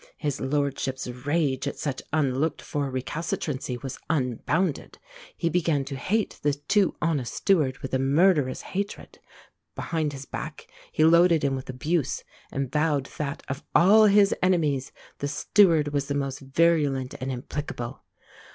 His 0.17 0.41
lordship's 0.41 1.05
rage 1.07 1.67
at 1.67 1.77
such 1.77 2.01
unlooked 2.11 2.59
for 2.59 2.89
recalcitrancy 2.89 3.77
was 3.77 3.99
unbounded. 4.09 4.97
He 5.37 5.47
began 5.47 5.85
to 5.85 5.95
hate 5.95 6.39
the 6.41 6.55
too 6.55 6.95
honest 7.03 7.35
steward 7.35 7.77
with 7.83 7.93
a 7.93 7.99
murderous 7.99 8.61
hatred; 8.61 9.19
behind 9.75 10.13
his 10.13 10.25
back 10.25 10.65
he 10.91 11.03
loaded 11.05 11.43
him 11.43 11.55
with 11.55 11.69
abuse, 11.69 12.23
and 12.51 12.71
vowed 12.71 13.09
that, 13.19 13.43
of 13.47 13.63
all 13.75 14.05
his 14.07 14.33
enemies, 14.41 14.91
the 15.19 15.27
steward 15.27 15.89
was 15.89 16.07
the 16.07 16.15
most 16.15 16.39
virulent 16.39 17.13
and 17.21 17.31
implicable. 17.31 18.01